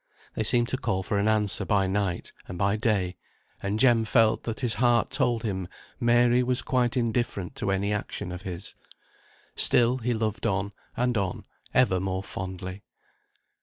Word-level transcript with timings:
They 0.33 0.43
seemed 0.43 0.67
to 0.69 0.79
call 0.79 1.03
for 1.03 1.19
an 1.19 1.27
answer 1.27 1.63
by 1.63 1.85
night, 1.85 2.33
and 2.47 2.57
by 2.57 2.75
day; 2.75 3.17
and 3.61 3.77
Jem 3.79 4.03
felt 4.03 4.45
that 4.45 4.61
his 4.61 4.73
heart 4.81 5.11
told 5.11 5.43
him 5.43 5.67
Mary 5.99 6.41
was 6.41 6.63
quite 6.63 6.97
indifferent 6.97 7.53
to 7.57 7.69
any 7.69 7.93
action 7.93 8.31
of 8.31 8.41
his. 8.41 8.73
Still 9.55 9.99
he 9.99 10.15
loved 10.15 10.47
on, 10.47 10.71
and 10.97 11.15
on, 11.19 11.45
ever 11.71 11.99
more 11.99 12.23
fondly. 12.23 12.81